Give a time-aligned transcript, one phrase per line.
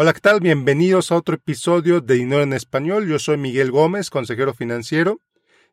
[0.00, 0.38] Hola, ¿qué tal?
[0.38, 3.08] Bienvenidos a otro episodio de Dinero en Español.
[3.08, 5.18] Yo soy Miguel Gómez, consejero financiero,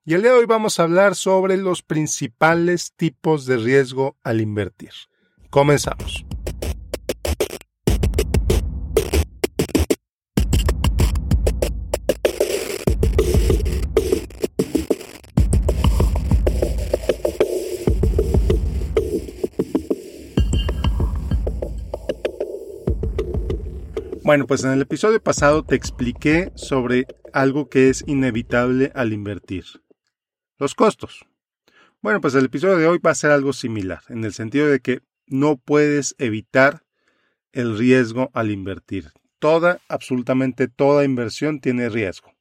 [0.03, 4.41] y el día de hoy vamos a hablar sobre los principales tipos de riesgo al
[4.41, 4.93] invertir.
[5.51, 6.25] Comenzamos.
[24.25, 29.65] Bueno, pues en el episodio pasado te expliqué sobre algo que es inevitable al invertir.
[30.57, 31.27] Los costos.
[32.01, 34.79] Bueno, pues el episodio de hoy va a ser algo similar, en el sentido de
[34.79, 36.81] que no puedes evitar
[37.51, 39.11] el riesgo al invertir.
[39.37, 42.33] Toda, absolutamente toda inversión tiene riesgo.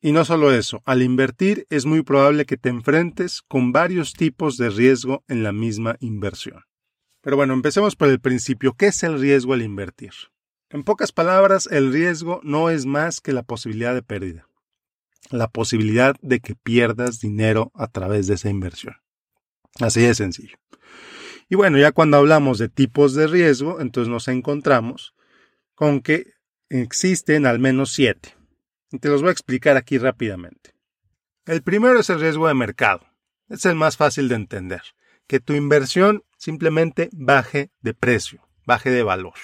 [0.00, 4.56] Y no solo eso, al invertir es muy probable que te enfrentes con varios tipos
[4.56, 6.62] de riesgo en la misma inversión.
[7.20, 8.72] Pero bueno, empecemos por el principio.
[8.72, 10.12] ¿Qué es el riesgo al invertir?
[10.68, 14.48] En pocas palabras, el riesgo no es más que la posibilidad de pérdida,
[15.30, 18.96] la posibilidad de que pierdas dinero a través de esa inversión.
[19.80, 20.56] Así de sencillo.
[21.48, 25.14] Y bueno, ya cuando hablamos de tipos de riesgo, entonces nos encontramos
[25.76, 26.32] con que
[26.68, 28.34] existen al menos siete.
[28.90, 30.74] Y te los voy a explicar aquí rápidamente.
[31.44, 33.06] El primero es el riesgo de mercado.
[33.48, 34.82] Es el más fácil de entender.
[35.28, 39.34] Que tu inversión simplemente baje de precio, baje de valor.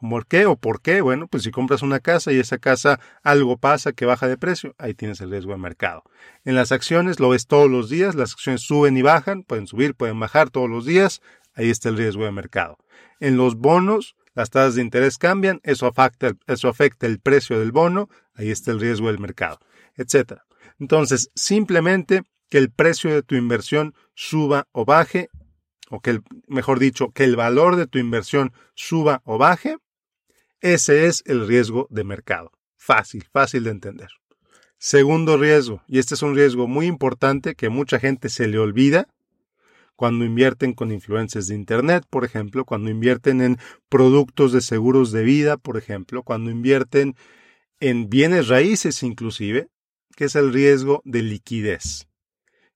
[0.00, 1.00] ¿Por qué o por qué?
[1.00, 4.74] Bueno, pues si compras una casa y esa casa algo pasa que baja de precio,
[4.78, 6.04] ahí tienes el riesgo de mercado.
[6.44, 9.94] En las acciones lo ves todos los días, las acciones suben y bajan, pueden subir,
[9.94, 11.20] pueden bajar todos los días,
[11.54, 12.78] ahí está el riesgo de mercado.
[13.20, 17.72] En los bonos, las tasas de interés cambian, eso afecta, eso afecta el precio del
[17.72, 19.58] bono, ahí está el riesgo del mercado,
[19.96, 20.42] etc.
[20.78, 25.28] Entonces, simplemente que el precio de tu inversión suba o baje,
[25.90, 29.76] o que, mejor dicho, que el valor de tu inversión suba o baje,
[30.60, 32.52] ese es el riesgo de mercado.
[32.76, 34.08] Fácil, fácil de entender.
[34.78, 39.08] Segundo riesgo, y este es un riesgo muy importante que mucha gente se le olvida
[39.96, 45.24] cuando invierten con influencias de Internet, por ejemplo, cuando invierten en productos de seguros de
[45.24, 47.16] vida, por ejemplo, cuando invierten
[47.80, 49.68] en bienes raíces inclusive,
[50.14, 52.06] que es el riesgo de liquidez.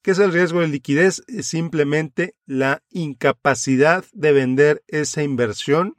[0.03, 1.23] ¿Qué es el riesgo de liquidez?
[1.29, 5.95] Es simplemente la incapacidad de vender esa inversión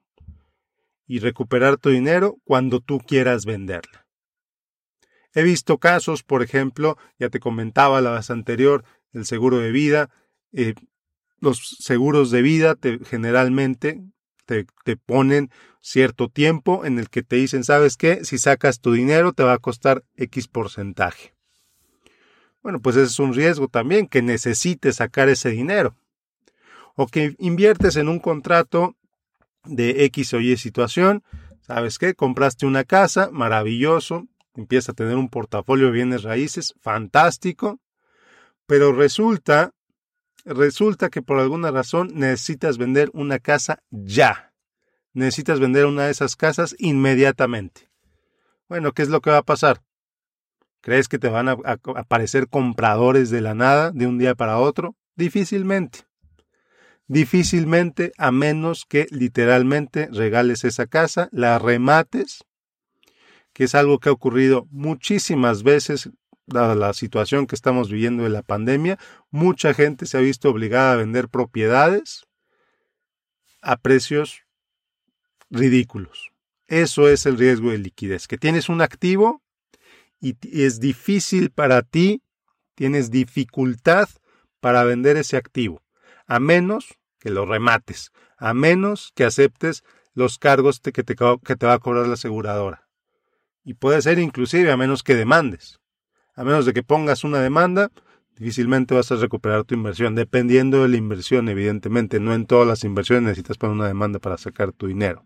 [1.08, 4.08] y recuperar tu dinero cuando tú quieras venderla.
[5.34, 8.84] He visto casos, por ejemplo, ya te comentaba la vez anterior,
[9.14, 10.10] el seguro de vida.
[10.52, 10.76] Eh,
[11.40, 14.02] los seguros de vida te, generalmente
[14.46, 15.50] te, te, ponen
[15.82, 18.24] cierto tiempo en el que te dicen, ¿sabes qué?
[18.24, 21.34] Si sacas tu dinero te va a costar X porcentaje.
[22.62, 25.98] Bueno, pues ese es un riesgo también, que necesites sacar ese dinero.
[26.96, 28.96] O que inviertes en un contrato
[29.66, 31.24] de X o Y situación.
[31.62, 32.14] ¿Sabes qué?
[32.14, 37.80] Compraste una casa, maravilloso, empieza a tener un portafolio de bienes raíces, fantástico,
[38.66, 39.72] pero resulta,
[40.46, 44.54] resulta que por alguna razón necesitas vender una casa ya.
[45.14, 47.90] Necesitas vender una de esas casas inmediatamente.
[48.68, 49.84] Bueno, ¿qué es lo que va a pasar?
[50.82, 54.58] ¿Crees que te van a, a aparecer compradores de la nada de un día para
[54.58, 54.96] otro?
[55.16, 56.06] Difícilmente
[57.08, 62.44] difícilmente a menos que literalmente regales esa casa, la remates,
[63.54, 66.10] que es algo que ha ocurrido muchísimas veces
[66.46, 68.98] dada la situación que estamos viviendo de la pandemia,
[69.32, 72.26] mucha gente se ha visto obligada a vender propiedades
[73.62, 74.42] a precios
[75.50, 76.32] ridículos.
[76.68, 79.42] Eso es el riesgo de liquidez, que tienes un activo
[80.20, 82.24] y es difícil para ti,
[82.76, 84.10] tienes dificultad
[84.60, 85.83] para vender ese activo
[86.34, 89.84] a menos que lo remates, a menos que aceptes
[90.16, 92.88] los cargos que te, que te va a cobrar la aseguradora.
[93.64, 95.80] Y puede ser inclusive a menos que demandes.
[96.34, 97.92] A menos de que pongas una demanda,
[98.36, 102.20] difícilmente vas a recuperar tu inversión, dependiendo de la inversión, evidentemente.
[102.20, 105.24] No en todas las inversiones necesitas poner una demanda para sacar tu dinero.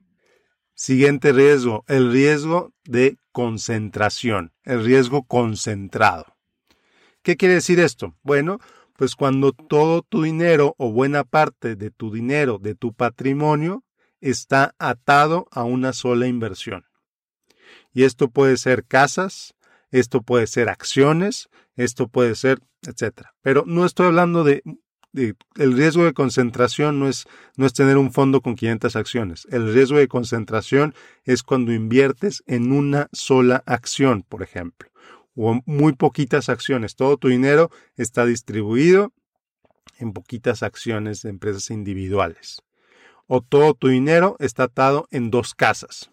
[0.74, 6.36] Siguiente riesgo, el riesgo de concentración, el riesgo concentrado.
[7.21, 8.13] ¿Qué quiere decir esto?
[8.24, 8.60] Bueno,
[8.97, 13.85] pues cuando todo tu dinero o buena parte de tu dinero, de tu patrimonio,
[14.19, 16.83] está atado a una sola inversión.
[17.94, 19.53] Y esto puede ser casas,
[19.91, 23.35] esto puede ser acciones, esto puede ser, etcétera.
[23.41, 24.63] Pero no estoy hablando de,
[25.13, 29.47] el riesgo de concentración no es, no es tener un fondo con 500 acciones.
[29.51, 34.89] El riesgo de concentración es cuando inviertes en una sola acción, por ejemplo
[35.38, 36.95] o muy poquitas acciones.
[36.95, 39.13] Todo tu dinero está distribuido
[40.00, 42.63] en poquitas acciones de empresas individuales.
[43.28, 46.10] O todo tu dinero está atado en dos casas.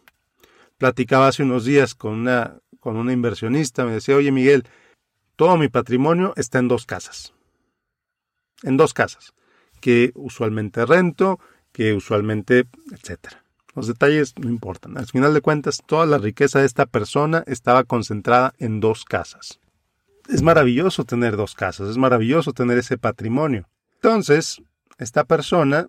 [0.79, 4.69] Platicaba hace unos días con una, con una inversionista, me decía, oye Miguel,
[5.37, 7.33] todo mi patrimonio está en dos casas.
[8.63, 9.35] En dos casas,
[9.81, 11.39] que usualmente rento,
[11.73, 13.44] que usualmente, etcétera.
[13.75, 14.97] Los detalles no importan.
[14.97, 19.59] Al final de cuentas, toda la riqueza de esta persona estaba concentrada en dos casas.
[20.29, 23.69] Es maravilloso tener dos casas, es maravilloso tener ese patrimonio.
[23.97, 24.63] Entonces,
[24.99, 25.89] esta persona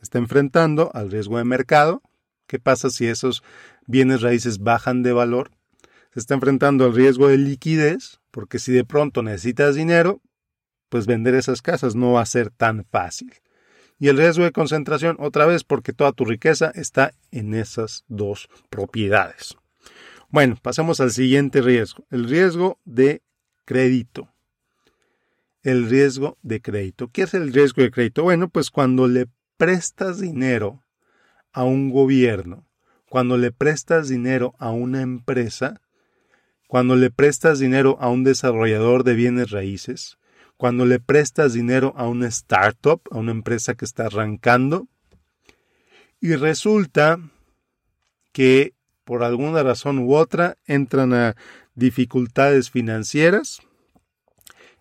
[0.00, 2.02] está enfrentando al riesgo de mercado.
[2.46, 3.42] ¿Qué pasa si esos
[3.86, 5.50] bienes raíces bajan de valor?
[6.12, 10.20] Se está enfrentando al riesgo de liquidez, porque si de pronto necesitas dinero,
[10.88, 13.32] pues vender esas casas no va a ser tan fácil.
[14.02, 18.48] Y el riesgo de concentración, otra vez, porque toda tu riqueza está en esas dos
[18.68, 19.56] propiedades.
[20.28, 23.22] Bueno, pasamos al siguiente riesgo, el riesgo de
[23.64, 24.28] crédito.
[25.62, 27.10] El riesgo de crédito.
[27.12, 28.24] ¿Qué es el riesgo de crédito?
[28.24, 30.82] Bueno, pues cuando le prestas dinero
[31.52, 32.66] a un gobierno,
[33.08, 35.80] cuando le prestas dinero a una empresa,
[36.66, 40.18] cuando le prestas dinero a un desarrollador de bienes raíces,
[40.62, 44.86] cuando le prestas dinero a una startup, a una empresa que está arrancando,
[46.20, 47.18] y resulta
[48.30, 48.72] que
[49.02, 51.34] por alguna razón u otra entran a
[51.74, 53.60] dificultades financieras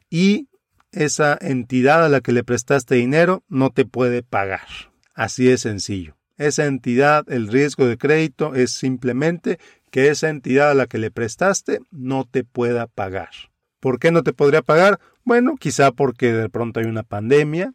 [0.07, 0.50] y
[0.92, 4.68] esa entidad a la que le prestaste dinero no te puede pagar.
[5.16, 6.16] Así es sencillo.
[6.38, 9.57] Esa entidad, el riesgo de crédito es simplemente
[9.89, 13.31] que esa entidad a la que le prestaste no te pueda pagar.
[13.80, 15.00] ¿Por qué no te podría pagar?
[15.24, 17.74] Bueno, quizá porque de pronto hay una pandemia,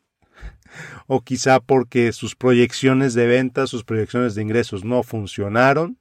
[1.06, 5.98] o quizá porque sus proyecciones de ventas, sus proyecciones de ingresos no funcionaron,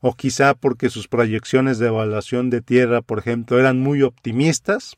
[0.00, 4.96] o quizá porque sus proyecciones de evaluación de tierra, por ejemplo, eran muy optimistas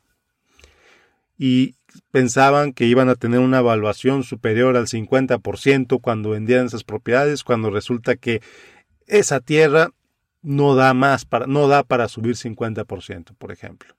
[1.38, 1.74] y
[2.10, 7.70] pensaban que iban a tener una evaluación superior al 50% cuando vendieran esas propiedades, cuando
[7.70, 8.42] resulta que
[9.06, 9.90] esa tierra
[10.42, 13.94] no da más para no da para subir 50%, por ejemplo.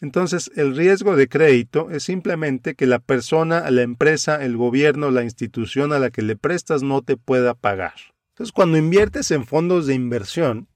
[0.00, 5.24] Entonces, el riesgo de crédito es simplemente que la persona, la empresa, el gobierno, la
[5.24, 7.94] institución a la que le prestas no te pueda pagar.
[8.30, 10.68] Entonces, cuando inviertes en fondos de inversión,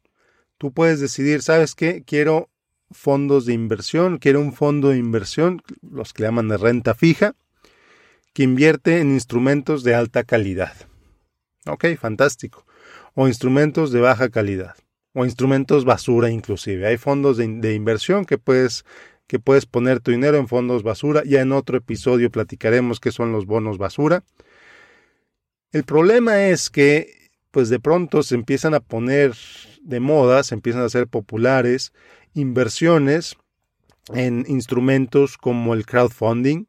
[0.58, 2.02] tú puedes decidir, ¿sabes qué?
[2.04, 2.50] Quiero
[2.90, 7.34] fondos de inversión, quiero un fondo de inversión, los que llaman de renta fija,
[8.32, 10.74] que invierte en instrumentos de alta calidad.
[11.66, 12.66] Ok, fantástico.
[13.14, 14.74] O instrumentos de baja calidad.
[15.12, 16.86] O instrumentos basura inclusive.
[16.86, 18.84] Hay fondos de, de inversión que puedes
[19.32, 21.22] que puedes poner tu dinero en fondos basura.
[21.24, 24.24] Ya en otro episodio platicaremos qué son los bonos basura.
[25.70, 29.34] El problema es que, pues de pronto se empiezan a poner
[29.80, 31.94] de moda, se empiezan a hacer populares
[32.34, 33.36] inversiones
[34.12, 36.66] en instrumentos como el crowdfunding,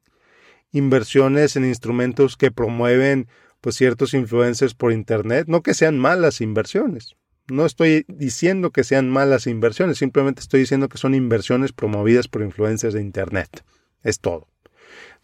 [0.71, 3.27] inversiones en instrumentos que promueven
[3.59, 7.17] pues ciertos influencers por internet, no que sean malas inversiones,
[7.49, 12.41] no estoy diciendo que sean malas inversiones, simplemente estoy diciendo que son inversiones promovidas por
[12.41, 13.63] influencias de Internet.
[14.01, 14.47] Es todo.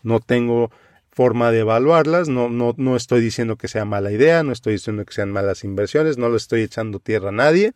[0.04, 0.71] No tengo
[1.12, 5.06] forma de evaluarlas, no, no, no estoy diciendo que sea mala idea, no estoy diciendo
[5.06, 7.74] que sean malas inversiones, no le estoy echando tierra a nadie.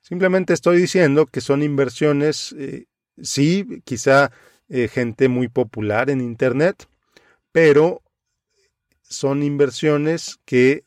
[0.00, 2.86] Simplemente estoy diciendo que son inversiones, eh,
[3.22, 4.30] sí, quizá
[4.68, 6.86] eh, gente muy popular en Internet,
[7.52, 8.02] pero
[9.02, 10.84] son inversiones que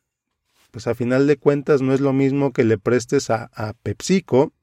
[0.71, 4.53] pues a final de cuentas no es lo mismo que le prestes a, PepsiCo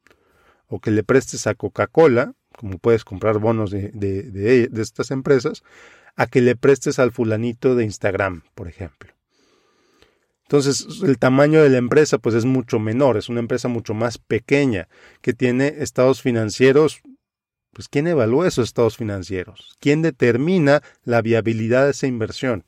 [0.66, 5.62] o que le prestes a Coca-Cola, como puedes comprar bonos de, de, estas empresas,
[6.16, 9.12] a que le prestes al fulanito de Instagram, por ejemplo.
[10.42, 14.18] Entonces, el tamaño de la empresa pues es mucho menor, es una empresa mucho más
[14.18, 14.88] pequeña,
[15.20, 17.00] que tiene estados financieros,
[17.72, 19.76] pues ¿quién evalúa esos estados financieros?
[19.80, 22.64] ¿Quién determina la viabilidad de esa inversión?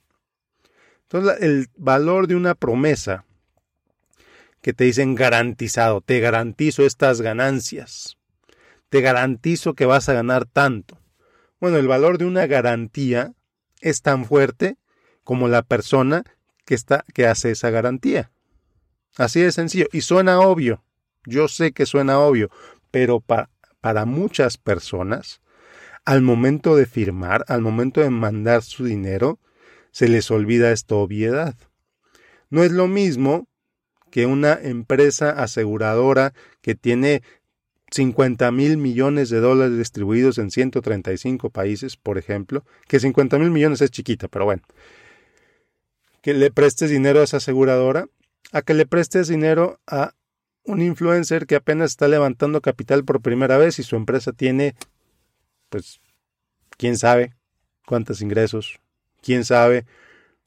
[1.08, 3.24] Entonces, el valor de una promesa
[4.60, 8.16] que te dicen garantizado, te garantizo estas ganancias,
[8.88, 10.98] te garantizo que vas a ganar tanto.
[11.60, 13.32] Bueno, el valor de una garantía
[13.80, 14.76] es tan fuerte
[15.22, 16.24] como la persona
[16.64, 18.30] que, está, que hace esa garantía.
[19.16, 19.86] Así de sencillo.
[19.92, 20.82] Y suena obvio.
[21.24, 22.50] Yo sé que suena obvio,
[22.90, 25.40] pero para muchas personas,
[26.04, 29.40] al momento de firmar, al momento de mandar su dinero,
[29.96, 31.54] se les olvida esta obviedad.
[32.50, 33.48] No es lo mismo
[34.10, 37.22] que una empresa aseguradora que tiene
[37.90, 43.80] 50 mil millones de dólares distribuidos en 135 países, por ejemplo, que 50 mil millones
[43.80, 44.60] es chiquita, pero bueno,
[46.20, 48.06] que le prestes dinero a esa aseguradora,
[48.52, 50.12] a que le prestes dinero a
[50.64, 54.74] un influencer que apenas está levantando capital por primera vez y su empresa tiene,
[55.70, 56.00] pues,
[56.76, 57.32] quién sabe
[57.86, 58.78] cuántos ingresos,
[59.26, 59.86] quién sabe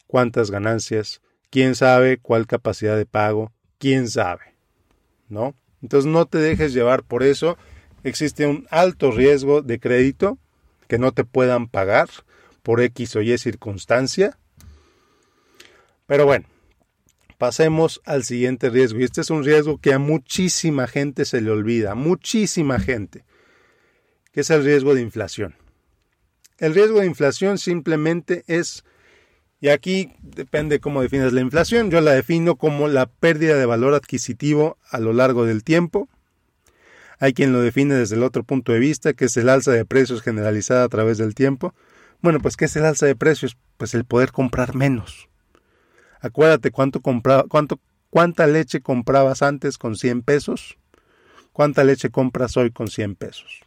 [0.08, 1.20] cuántas ganancias,
[1.50, 4.56] quién sabe cuál capacidad de pago, quién sabe.
[5.28, 5.54] ¿no?
[5.82, 7.58] Entonces no te dejes llevar por eso.
[8.06, 10.38] Existe un alto riesgo de crédito
[10.88, 12.08] que no te puedan pagar
[12.64, 14.38] por X o Y circunstancia.
[16.06, 16.48] Pero bueno,
[17.38, 19.02] pasemos al siguiente riesgo.
[19.02, 23.26] Y este es un riesgo que a muchísima gente se le olvida, muchísima gente,
[24.32, 25.59] que es el riesgo de inflación.
[26.60, 28.84] El riesgo de inflación simplemente es,
[29.62, 33.94] y aquí depende cómo defines la inflación, yo la defino como la pérdida de valor
[33.94, 36.10] adquisitivo a lo largo del tiempo.
[37.20, 39.86] Hay quien lo define desde el otro punto de vista, que es el alza de
[39.86, 41.74] precios generalizada a través del tiempo.
[42.22, 43.58] Bueno, pues ¿qué es el alza de precios?
[43.78, 45.30] Pues el poder comprar menos.
[46.22, 50.78] Acuérdate cuánto compraba, cuánto, cuánta leche comprabas antes con 100 pesos,
[51.54, 53.62] cuánta leche compras hoy con 100 pesos.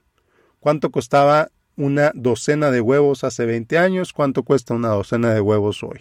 [0.61, 4.13] ¿Cuánto costaba una docena de huevos hace 20 años?
[4.13, 6.01] ¿Cuánto cuesta una docena de huevos hoy?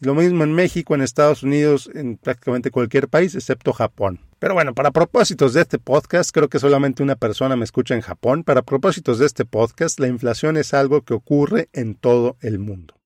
[0.00, 4.20] Lo mismo en México, en Estados Unidos, en prácticamente cualquier país, excepto Japón.
[4.38, 8.02] Pero bueno, para propósitos de este podcast, creo que solamente una persona me escucha en
[8.02, 8.44] Japón.
[8.44, 13.00] Para propósitos de este podcast, la inflación es algo que ocurre en todo el mundo.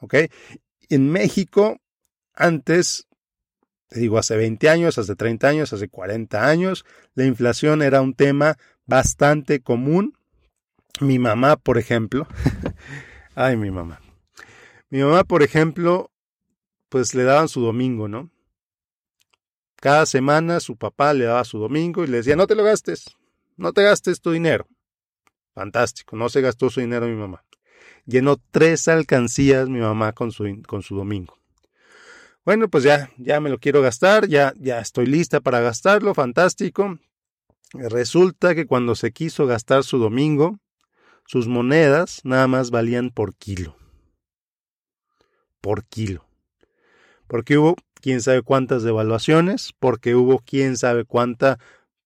[0.00, 0.14] ¿Ok?
[0.90, 1.78] En México,
[2.34, 3.06] antes,
[3.88, 6.84] te digo, hace 20 años, hace 30 años, hace 40 años,
[7.14, 10.18] la inflación era un tema bastante común.
[11.00, 12.26] Mi mamá, por ejemplo,
[13.34, 14.00] ay, mi mamá.
[14.90, 16.12] Mi mamá, por ejemplo,
[16.88, 18.30] pues le daban su domingo, ¿no?
[19.76, 23.16] Cada semana su papá le daba su domingo y le decía, no te lo gastes,
[23.56, 24.66] no te gastes tu dinero.
[25.52, 27.44] Fantástico, no se gastó su dinero mi mamá.
[28.06, 31.38] Llenó tres alcancías mi mamá con su, con su domingo.
[32.44, 36.98] Bueno, pues ya, ya me lo quiero gastar, ya, ya estoy lista para gastarlo, fantástico.
[37.72, 40.60] Resulta que cuando se quiso gastar su domingo,
[41.26, 43.76] sus monedas nada más valían por kilo.
[45.60, 46.26] Por kilo.
[47.26, 51.58] Porque hubo quién sabe cuántas devaluaciones, porque hubo quién sabe cuánta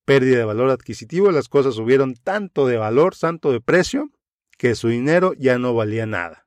[0.04, 4.10] pérdida de valor adquisitivo, las cosas subieron tanto de valor, tanto de precio,
[4.56, 6.46] que su dinero ya no valía nada.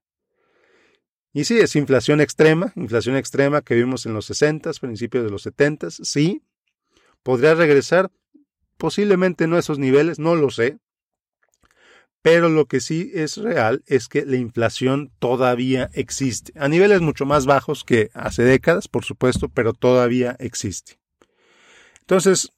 [1.34, 5.44] Y sí, es inflación extrema, inflación extrema que vimos en los 60, principios de los
[5.44, 6.44] 70, sí.
[7.24, 8.12] ¿Podría regresar?
[8.78, 10.80] Posiblemente no a esos niveles, no lo sé,
[12.22, 17.26] pero lo que sí es real es que la inflación todavía existe, a niveles mucho
[17.26, 21.00] más bajos que hace décadas, por supuesto, pero todavía existe.
[22.02, 22.52] Entonces,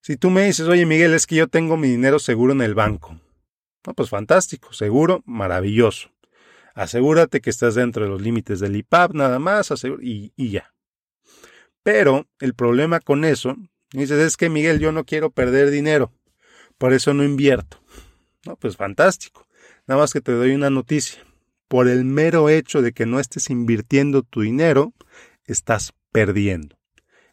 [0.00, 2.74] si tú me dices, oye Miguel, es que yo tengo mi dinero seguro en el
[2.74, 3.20] banco,
[3.94, 6.10] pues fantástico, seguro, maravilloso.
[6.74, 10.74] Asegúrate que estás dentro de los límites del IPAP nada más, y ya.
[11.82, 13.56] Pero el problema con eso,
[13.92, 16.10] dices, es que Miguel, yo no quiero perder dinero,
[16.78, 17.83] por eso no invierto.
[18.44, 19.46] No, pues fantástico.
[19.86, 21.22] Nada más que te doy una noticia.
[21.68, 24.92] Por el mero hecho de que no estés invirtiendo tu dinero,
[25.46, 26.78] estás perdiendo.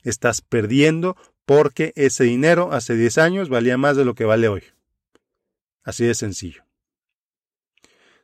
[0.04, 1.16] Estás perdiendo
[1.46, 4.64] porque ese dinero hace 10 años valía más de lo que vale hoy.
[5.84, 6.64] Así de sencillo.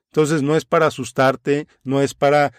[0.06, 2.53] Entonces no es para asustarte, no es para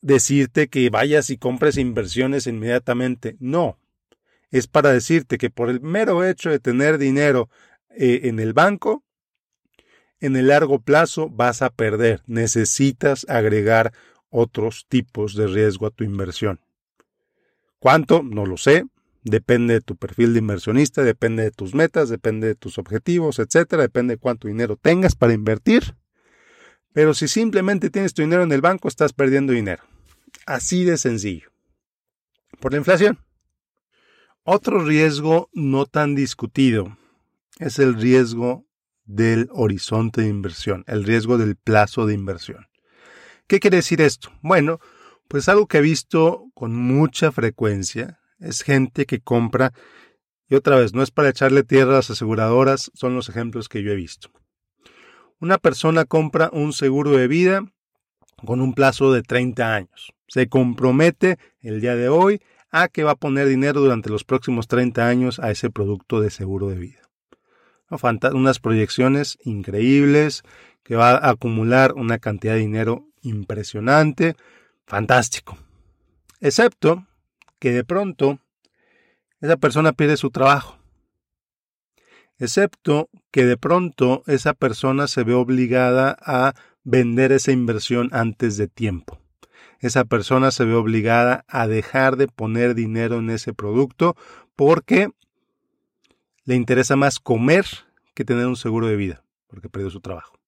[0.00, 3.36] decirte que vayas y compres inversiones inmediatamente.
[3.40, 3.78] No.
[4.50, 7.48] Es para decirte que por el mero hecho de tener dinero
[7.90, 9.04] eh, en el banco,
[10.20, 12.22] en el largo plazo vas a perder.
[12.26, 13.92] Necesitas agregar
[14.30, 16.60] otros tipos de riesgo a tu inversión.
[17.78, 18.22] ¿Cuánto?
[18.22, 18.86] No lo sé.
[19.22, 23.82] Depende de tu perfil de inversionista, depende de tus metas, depende de tus objetivos, etcétera,
[23.82, 25.96] depende de cuánto dinero tengas para invertir.
[26.92, 29.82] Pero si simplemente tienes tu dinero en el banco, estás perdiendo dinero.
[30.46, 31.50] Así de sencillo.
[32.60, 33.18] Por la inflación.
[34.44, 36.96] Otro riesgo no tan discutido
[37.58, 38.65] es el riesgo
[39.06, 42.66] del horizonte de inversión, el riesgo del plazo de inversión.
[43.46, 44.32] ¿Qué quiere decir esto?
[44.42, 44.80] Bueno,
[45.28, 49.72] pues algo que he visto con mucha frecuencia es gente que compra,
[50.48, 53.82] y otra vez, no es para echarle tierra a las aseguradoras, son los ejemplos que
[53.82, 54.30] yo he visto.
[55.40, 57.64] Una persona compra un seguro de vida
[58.44, 60.12] con un plazo de 30 años.
[60.28, 64.68] Se compromete el día de hoy a que va a poner dinero durante los próximos
[64.68, 67.05] 30 años a ese producto de seguro de vida
[68.32, 70.42] unas proyecciones increíbles,
[70.82, 74.36] que va a acumular una cantidad de dinero impresionante,
[74.86, 75.58] fantástico.
[76.40, 77.06] Excepto
[77.58, 78.38] que de pronto
[79.40, 80.78] esa persona pierde su trabajo.
[82.38, 88.68] Excepto que de pronto esa persona se ve obligada a vender esa inversión antes de
[88.68, 89.18] tiempo.
[89.80, 94.16] Esa persona se ve obligada a dejar de poner dinero en ese producto
[94.54, 95.10] porque
[96.46, 97.66] le interesa más comer
[98.14, 100.38] que tener un seguro de vida, porque perdió su trabajo.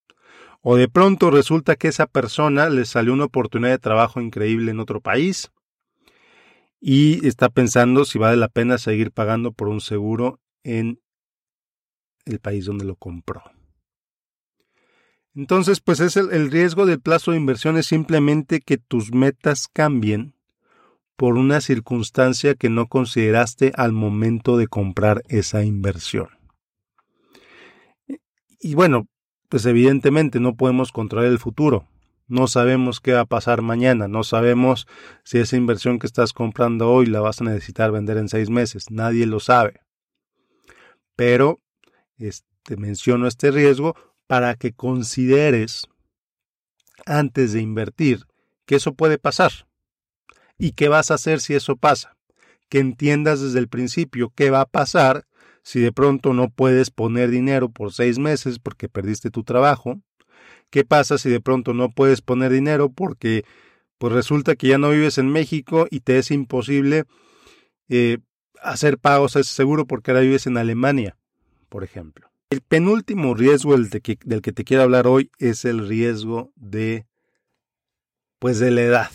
[0.62, 4.80] O de pronto resulta que esa persona le salió una oportunidad de trabajo increíble en
[4.80, 5.50] otro país
[6.80, 11.00] y está pensando si vale la pena seguir pagando por un seguro en
[12.24, 13.42] el país donde lo compró.
[15.34, 19.68] Entonces, pues es el, el, riesgo del plazo de inversión es simplemente que tus metas
[19.68, 20.34] cambien
[21.18, 26.28] por una circunstancia que no consideraste al momento de comprar esa inversión.
[28.60, 29.08] Y bueno,
[29.48, 31.88] pues evidentemente no podemos controlar el futuro.
[32.28, 34.86] No sabemos qué va a pasar mañana, no sabemos
[35.24, 38.88] si esa inversión que estás comprando hoy la vas a necesitar vender en seis meses,
[38.88, 39.80] nadie lo sabe.
[41.16, 41.58] Pero
[42.16, 43.96] este, menciono este riesgo
[44.28, 45.88] para que consideres
[47.06, 48.20] antes de invertir
[48.66, 49.67] que eso puede pasar.
[50.58, 52.16] ¿Y qué vas a hacer si eso pasa?
[52.68, 55.26] Que entiendas desde el principio qué va a pasar
[55.62, 60.00] si de pronto no puedes poner dinero por seis meses porque perdiste tu trabajo.
[60.70, 63.44] ¿Qué pasa si de pronto no puedes poner dinero porque
[63.98, 67.04] pues resulta que ya no vives en México y te es imposible
[67.88, 68.18] eh,
[68.62, 71.16] hacer pagos a ese seguro porque ahora vives en Alemania,
[71.68, 72.30] por ejemplo?
[72.50, 77.06] El penúltimo riesgo del, que, del que te quiero hablar hoy es el riesgo de,
[78.38, 79.10] pues de la edad.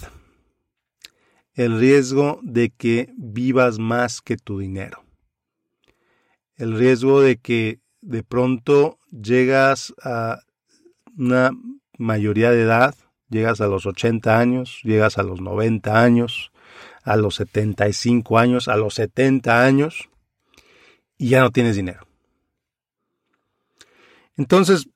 [1.53, 5.03] El riesgo de que vivas más que tu dinero.
[6.55, 10.39] El riesgo de que de pronto llegas a
[11.17, 11.51] una
[11.98, 12.95] mayoría de edad,
[13.29, 16.51] llegas a los 80 años, llegas a los 90 años,
[17.03, 20.10] a los 75 años, a los 70 años
[21.17, 22.07] y ya no tienes dinero
[24.36, 24.88] entonces,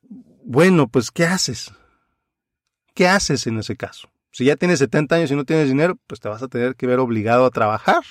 [0.44, 1.72] bueno, pues ¿qué haces?
[2.94, 4.08] ¿Qué haces en ese caso?
[4.38, 6.86] Si ya tienes 70 años y no tienes dinero, pues te vas a tener que
[6.86, 8.04] ver obligado a trabajar.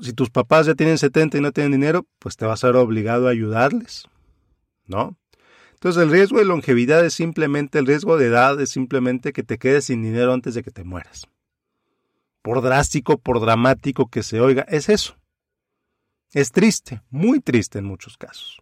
[0.00, 2.74] Si tus papás ya tienen 70 y no tienen dinero, pues te vas a ver
[2.78, 4.08] obligado a ayudarles.
[4.88, 5.16] ¿No?
[5.74, 9.56] Entonces el riesgo de longevidad es simplemente, el riesgo de edad es simplemente que te
[9.56, 11.28] quedes sin dinero antes de que te mueras.
[12.42, 15.16] Por drástico, por dramático que se oiga, es eso.
[16.32, 18.60] Es triste, muy triste en muchos casos.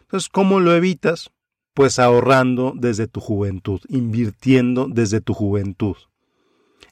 [0.00, 1.30] Entonces, ¿cómo lo evitas?
[1.78, 5.94] Pues ahorrando desde tu juventud, invirtiendo desde tu juventud,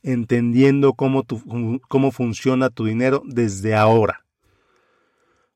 [0.04, 1.24] entendiendo cómo,
[1.88, 4.24] cómo funciona tu dinero desde ahora.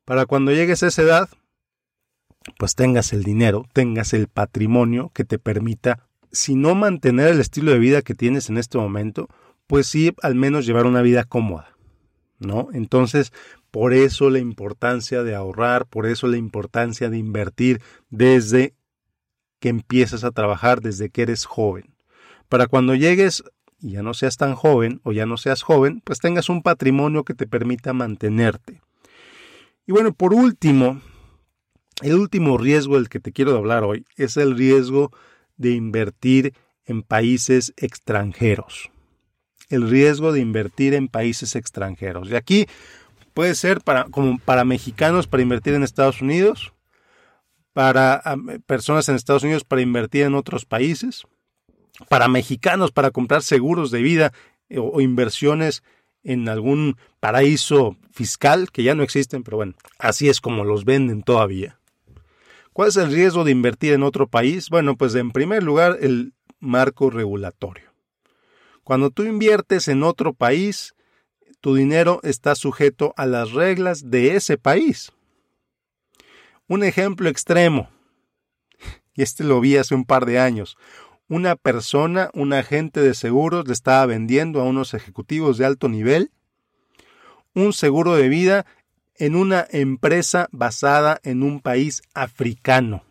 [0.05, 1.29] Para cuando llegues a esa edad,
[2.59, 7.71] pues tengas el dinero, tengas el patrimonio que te permita, si no mantener el estilo
[7.71, 9.29] de vida que tienes en este momento,
[9.69, 11.77] pues sí al menos llevar una vida cómoda.
[12.41, 12.67] ¿No?
[12.73, 13.33] Entonces,
[13.71, 18.75] por eso la importancia de ahorrar, por eso la importancia de invertir desde
[19.61, 21.95] que empiezas a trabajar, desde que eres joven.
[22.49, 23.45] Para cuando llegues
[23.81, 27.25] y ya no seas tan joven o ya no seas joven, pues tengas un patrimonio
[27.25, 28.81] que te permita mantenerte.
[29.87, 31.01] Y bueno, por último,
[32.03, 35.11] el último riesgo del que te quiero hablar hoy es el riesgo
[35.57, 38.91] de invertir en países extranjeros.
[39.69, 42.31] El riesgo de invertir en países extranjeros.
[42.31, 42.67] Y aquí
[43.35, 46.73] Puede ser para, como para mexicanos para invertir en Estados Unidos,
[47.73, 48.23] para
[48.67, 51.25] personas en Estados Unidos para invertir en otros países,
[52.09, 54.33] para mexicanos para comprar seguros de vida
[54.69, 55.83] eh, o, inversiones
[56.23, 61.23] en algún paraíso fiscal que ya no existen, pero bueno, así es como los venden
[61.23, 61.79] todavía.
[62.73, 64.69] ¿Cuál es el riesgo de invertir en otro país?
[64.69, 67.91] Bueno, pues en primer lugar el marco regulatorio.
[68.85, 70.95] Cuando tú inviertes en otro país,
[71.61, 75.13] tu dinero está sujeto a las reglas de ese país.
[76.71, 77.91] Un ejemplo extremo,
[79.13, 80.77] y este lo vi hace un par de años.
[81.27, 86.31] Una persona, un agente de seguros, le estaba vendiendo a unos ejecutivos de alto nivel
[87.55, 88.67] un seguro de vida
[89.17, 93.03] en una empresa basada en un país africano,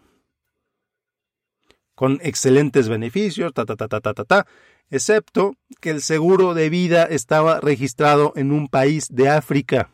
[1.96, 4.48] con excelentes beneficios, ta, ta, ta, ta, ta, ta, ta
[4.90, 9.90] excepto que el seguro de vida estaba registrado en un país de África.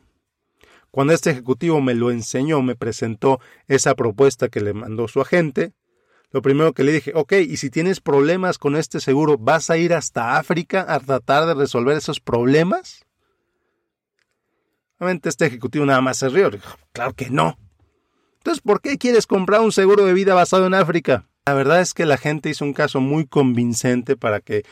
[0.96, 5.74] Cuando este ejecutivo me lo enseñó, me presentó esa propuesta que le mandó su agente,
[6.32, 9.76] lo primero que le dije, ok, y si tienes problemas con este seguro, ¿vas a
[9.76, 13.06] ir hasta África a tratar de resolver esos problemas?
[14.98, 16.50] Obviamente este ejecutivo nada más se rió.
[16.50, 17.58] Dijo, claro que no.
[18.38, 21.28] Entonces, ¿por qué quieres comprar un seguro de vida basado en África?
[21.46, 24.64] La verdad es que la gente hizo un caso muy convincente para que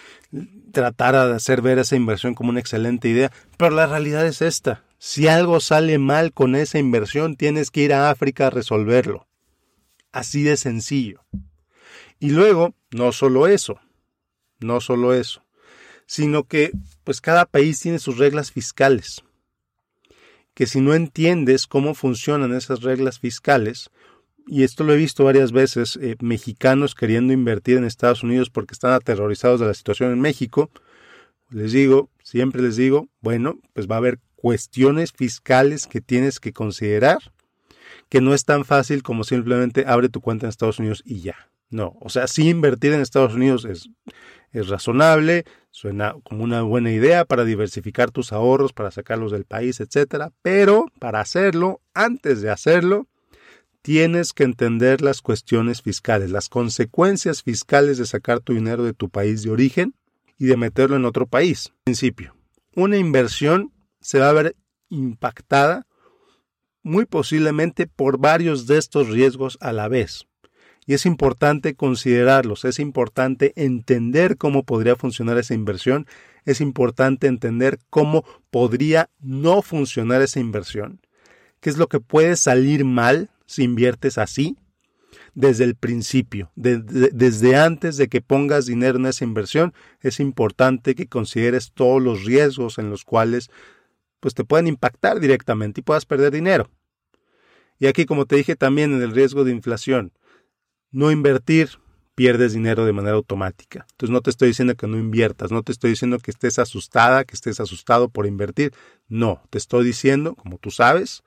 [0.71, 4.85] tratara de hacer ver esa inversión como una excelente idea, pero la realidad es esta.
[5.05, 9.27] Si algo sale mal con esa inversión, tienes que ir a África a resolverlo.
[10.13, 11.25] Así de sencillo.
[12.21, 13.81] Y luego, no solo eso,
[14.61, 15.43] no solo eso,
[16.05, 16.71] sino que
[17.03, 19.25] pues cada país tiene sus reglas fiscales.
[20.53, 23.89] Que si no entiendes cómo funcionan esas reglas fiscales,
[24.47, 28.73] y esto lo he visto varias veces, eh, mexicanos queriendo invertir en Estados Unidos porque
[28.73, 30.71] están aterrorizados de la situación en México.
[31.49, 36.51] Les digo, siempre les digo, bueno, pues va a haber cuestiones fiscales que tienes que
[36.51, 37.19] considerar,
[38.09, 41.49] que no es tan fácil como simplemente abre tu cuenta en Estados Unidos y ya.
[41.69, 43.89] No, o sea, sí invertir en Estados Unidos es,
[44.51, 49.79] es razonable, suena como una buena idea para diversificar tus ahorros, para sacarlos del país,
[49.79, 53.07] etcétera, pero para hacerlo, antes de hacerlo,
[53.81, 59.07] tienes que entender las cuestiones fiscales, las consecuencias fiscales de sacar tu dinero de tu
[59.07, 59.95] país de origen
[60.37, 61.71] y de meterlo en otro país.
[61.85, 62.35] principio,
[62.75, 63.71] una inversión
[64.03, 64.55] se va a ver
[64.89, 65.87] impactada
[66.83, 70.27] muy posiblemente por varios de estos riesgos a la vez.
[70.85, 76.05] Y es importante considerarlos, es importante entender cómo podría funcionar esa inversión,
[76.43, 80.99] es importante entender cómo podría no funcionar esa inversión,
[81.61, 84.57] qué es lo que puede salir mal si inviertes así
[85.35, 91.07] desde el principio, desde antes de que pongas dinero en esa inversión, es importante que
[91.07, 93.49] consideres todos los riesgos en los cuales
[94.23, 96.69] pues te pueden impactar directamente y puedas perder dinero.
[97.77, 100.13] Y aquí, como te dije también en el riesgo de inflación,
[100.91, 101.71] no invertir
[102.15, 103.85] pierdes dinero de manera automática.
[103.91, 107.25] Entonces no te estoy diciendo que no inviertas, no te estoy diciendo que estés asustada,
[107.25, 108.71] que estés asustado por invertir.
[109.09, 111.21] No, te estoy diciendo, como tú sabes,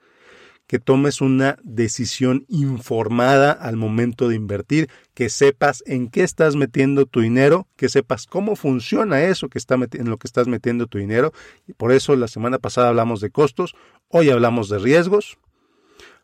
[0.66, 7.06] que tomes una decisión informada al momento de invertir, que sepas en qué estás metiendo
[7.06, 10.98] tu dinero, que sepas cómo funciona eso que está en lo que estás metiendo tu
[10.98, 11.32] dinero.
[11.66, 13.74] Y por eso la semana pasada hablamos de costos,
[14.08, 15.38] hoy hablamos de riesgos,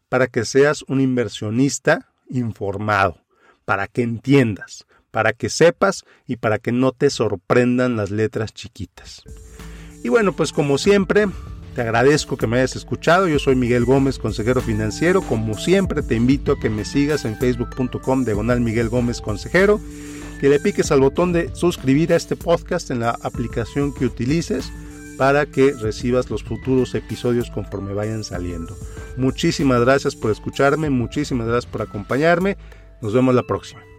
[0.09, 3.25] para que seas un inversionista informado,
[3.65, 9.23] para que entiendas, para que sepas y para que no te sorprendan las letras chiquitas.
[10.03, 11.27] Y bueno, pues como siempre,
[11.75, 13.29] te agradezco que me hayas escuchado.
[13.29, 15.23] Yo soy Miguel Gómez, consejero financiero.
[15.23, 19.81] Como siempre, te invito a que me sigas en facebook.com diagonal Miguel Gómez Consejero.
[20.41, 24.73] Que le piques al botón de suscribir a este podcast en la aplicación que utilices
[25.17, 28.77] para que recibas los futuros episodios conforme vayan saliendo.
[29.17, 32.57] Muchísimas gracias por escucharme, muchísimas gracias por acompañarme.
[33.01, 33.92] Nos vemos la próxima.